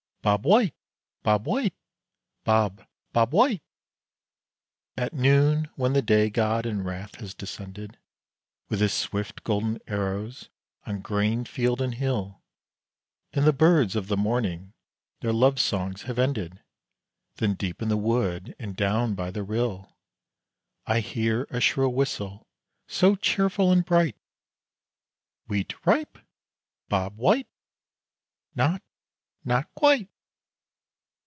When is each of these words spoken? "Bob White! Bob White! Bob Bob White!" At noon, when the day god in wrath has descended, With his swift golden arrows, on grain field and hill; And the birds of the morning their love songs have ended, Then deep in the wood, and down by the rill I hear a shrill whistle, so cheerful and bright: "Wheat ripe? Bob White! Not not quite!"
"Bob 0.23 0.45
White! 0.45 0.75
Bob 1.23 1.47
White! 1.47 1.73
Bob 2.43 2.85
Bob 3.11 3.33
White!" 3.33 3.63
At 4.95 5.13
noon, 5.13 5.67
when 5.75 5.93
the 5.93 6.03
day 6.03 6.29
god 6.29 6.67
in 6.67 6.83
wrath 6.83 7.15
has 7.15 7.33
descended, 7.33 7.97
With 8.69 8.81
his 8.81 8.93
swift 8.93 9.43
golden 9.43 9.79
arrows, 9.87 10.49
on 10.85 10.99
grain 11.01 11.43
field 11.45 11.81
and 11.81 11.95
hill; 11.95 12.43
And 13.33 13.45
the 13.45 13.51
birds 13.51 13.95
of 13.95 14.09
the 14.09 14.15
morning 14.15 14.73
their 15.21 15.33
love 15.33 15.59
songs 15.59 16.03
have 16.03 16.19
ended, 16.19 16.61
Then 17.37 17.55
deep 17.55 17.81
in 17.81 17.89
the 17.89 17.97
wood, 17.97 18.55
and 18.59 18.75
down 18.75 19.15
by 19.15 19.31
the 19.31 19.41
rill 19.41 19.97
I 20.85 20.99
hear 20.99 21.47
a 21.49 21.59
shrill 21.59 21.93
whistle, 21.93 22.45
so 22.85 23.15
cheerful 23.15 23.71
and 23.71 23.83
bright: 23.83 24.17
"Wheat 25.47 25.83
ripe? 25.83 26.19
Bob 26.89 27.17
White! 27.17 27.47
Not 28.53 28.83
not 29.43 29.73
quite!" 29.73 30.07